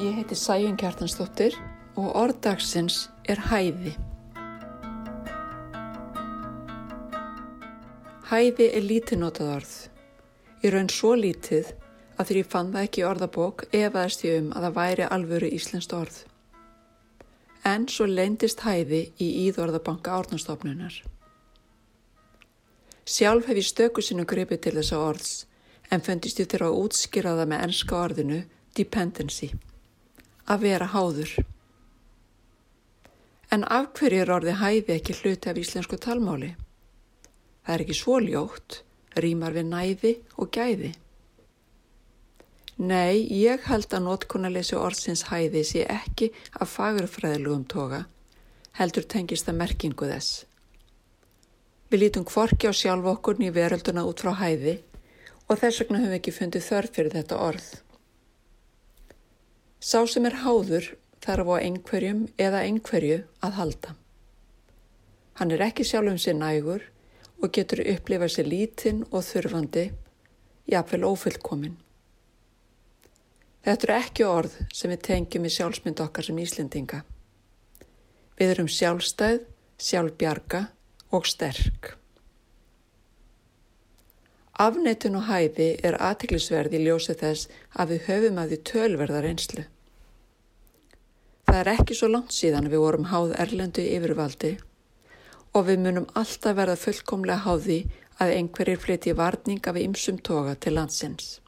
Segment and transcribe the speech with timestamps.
[0.00, 1.52] Ég heiti Sæjun Kjartansdóttir
[2.00, 3.90] og orðdagsins er hæði.
[8.30, 9.74] Hæði er lítið notað orð.
[10.64, 11.74] Ég raun svo lítið
[12.16, 15.96] að því ég fann það ekki orðabók efaðist ég um að það væri alvöru íslenskt
[16.00, 16.18] orð.
[17.68, 20.96] En svo leindist hæði í Íðorðabanka árnastofnunar.
[23.04, 25.40] Sjálf hef ég stöku sinu gripið til þessa orðs
[25.92, 28.46] en fundist ég þurfa að útskýra það með ennska orðinu
[28.78, 29.50] dependency,
[30.50, 31.34] að vera háður.
[33.54, 36.54] En af hverju er orði hæði ekki hluti af íslensku talmáli?
[37.66, 38.82] Það er ekki svo ljótt,
[39.22, 40.92] rýmar við næði og gæði.
[42.80, 48.06] Nei, ég held að notkunarleysi orðsins hæði sé ekki af fagurfræðilugum toga,
[48.78, 50.46] heldur tengist að merkingu þess.
[51.90, 54.78] Við lítum kvorki á sjálf okkur nýjum verölduna út frá hæði
[55.50, 57.70] og þess vegna höfum við ekki fundið þörf fyrir þetta orð.
[59.80, 60.90] Sá sem er háður
[61.24, 63.94] þarf á einhverjum eða einhverju að halda.
[65.40, 66.82] Hann er ekki sjálf um sér nægur
[67.40, 69.86] og getur upplifað sér lítinn og þurfandi,
[70.68, 71.78] jafnvel ófullkomin.
[73.64, 77.00] Þetta eru ekki orð sem við tengjum í sjálfsmynd okkar sem Íslendinga.
[78.36, 79.42] Við erum sjálfstæð,
[79.80, 80.66] sjálfbjarga
[81.16, 81.94] og sterk.
[84.60, 89.64] Afneitun og hæði er aðtiklisverð í ljósi þess að við höfum að því tölverðar einslu.
[91.48, 94.50] Það er ekki svo langt síðan við vorum háð erlendu yfirvaldi
[95.56, 97.78] og við munum alltaf verða fullkomlega háði
[98.20, 101.40] að einhverjir flytti varning af ymsum toga til landsins.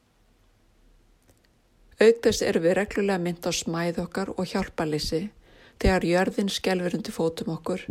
[2.00, 5.26] Augðess eru við reglulega mynd á smæð okkar og hjálparleysi
[5.82, 7.84] þegar jörðin skelver undir fótum okkur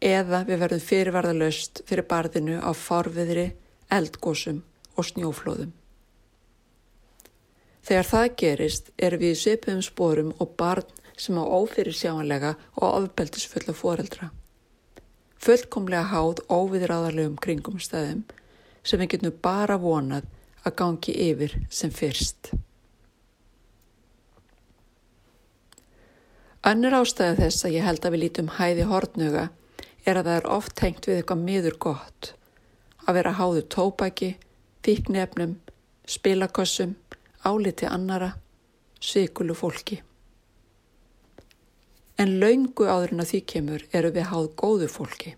[0.00, 3.50] eða við verðum fyrirvarðalöst fyrir barðinu á forviðri
[3.92, 4.62] eldgósum
[4.98, 5.72] og snjóflóðum.
[7.88, 10.88] Þegar það gerist er við í svipum spórum og barn
[11.18, 14.30] sem á ófyrir sjáanlega og ofbeldisfulla foreldra.
[15.38, 18.24] Fullkomlega háð óviðraðarlegum kringum stæðum
[18.84, 20.26] sem við getum bara vonað
[20.66, 22.52] að gangi yfir sem fyrst.
[26.68, 29.48] Önnur ástæði þess að ég held að við lítum hæði hortnuga
[30.04, 32.34] er að það er oft tengt við eitthvað miður gott
[33.08, 34.34] að vera háðu tópaki,
[34.84, 35.56] fíknefnum,
[36.08, 36.94] spilakossum,
[37.44, 38.34] áliti annara,
[39.00, 40.02] sykulu fólki.
[42.18, 45.34] En laungu áður en að því kemur eru við háð góðu fólki,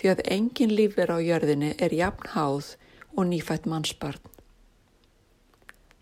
[0.00, 2.74] því að engin lífver á jörðinni er jafn háð
[3.16, 4.22] og nýfætt mannsbarn.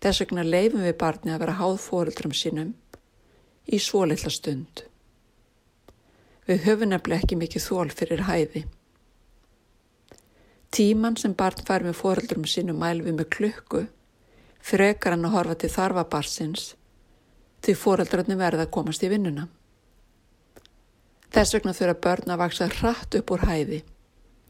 [0.01, 2.71] Þess vegna leifum við barni að vera háð fóruldrum sínum
[3.69, 4.85] í svo litla stund.
[6.47, 8.63] Við höfum nefnileg ekki mikið þól fyrir hæði.
[10.71, 13.81] Tíman sem barn fær með foreldrum sínum mælvi með klukku
[14.63, 16.69] frekar hann að horfa til þarfa barsins
[17.65, 19.49] því foreldrarnir verða að komast í vinnuna.
[21.31, 23.81] Þess vegna þurfa börn að vaksa hratt upp úr hæði,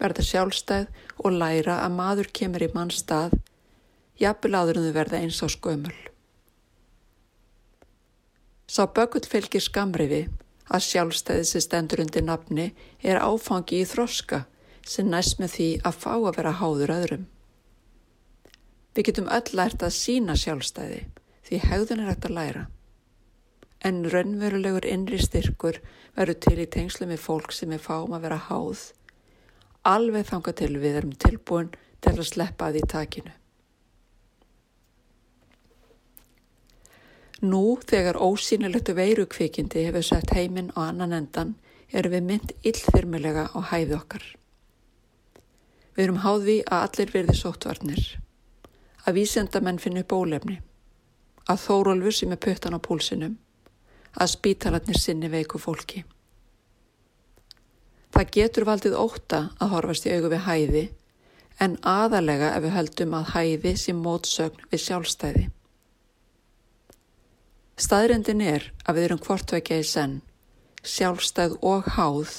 [0.01, 0.85] verða sjálfstæð
[1.25, 3.35] og læra að maður kemur í mann stað,
[4.21, 5.97] jafnvel áður en þau verða eins á skömmul.
[8.69, 10.23] Sá bökull fylgir skamriði
[10.69, 12.71] að sjálfstæði sem stendur undir nafni
[13.01, 14.45] er áfangi í þroska
[14.87, 17.25] sem næst með því að fá að vera háður öðrum.
[18.95, 21.01] Við getum öll lært að sína sjálfstæði
[21.47, 22.63] því hegðun er hægt að læra.
[23.87, 25.79] En raunverulegur innri styrkur
[26.15, 28.89] verður til í tengslu með fólk sem er fáum að vera háð.
[29.87, 31.71] Alveg þanga til við erum tilbúin
[32.01, 33.33] til að sleppa að því takinu.
[37.41, 41.55] Nú þegar ósýnilegt veiru kvikindi hefur sett heiminn á annan endan
[41.89, 44.25] erum við mynd illþyrmilega á hæði okkar.
[45.95, 48.03] Við erum háði að allir verði sóttvarnir,
[49.03, 50.61] að vísendamenn finni bólefni,
[51.51, 53.35] að þórólfur sem er puttan á púlsinum,
[54.15, 56.05] að spítalarnir sinni veiku fólki.
[58.11, 60.83] Það getur valdið óta að horfast í augu við hæði,
[61.63, 65.43] en aðalega ef við höldum að hæði sem mótsögn við sjálfstæði.
[67.81, 70.19] Staðrendin er að við erum hvortvekja í senn,
[70.83, 72.33] sjálfstæð og háð,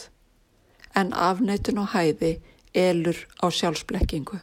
[0.95, 2.37] en afneitun og hæði
[2.75, 4.41] elur á sjálfsblekkingu.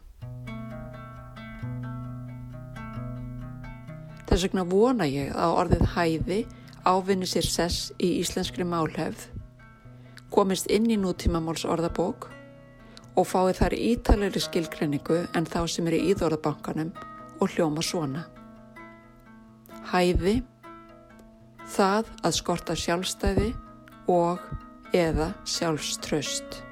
[4.30, 6.40] Þess vegna vona ég að orðið hæði
[6.86, 9.26] ávinni sér sess í íslenskri málhefð,
[10.30, 12.30] komist inn í nútímamáls orðabók
[13.18, 16.94] og fái þar ítalegri skilgrenningu en þá sem er í íðorðabankanum
[17.42, 18.28] og hljóma svona.
[19.90, 20.40] Hæði,
[21.74, 23.52] það að skorta sjálfstæði
[24.14, 24.42] og
[24.94, 26.69] eða sjálfströst.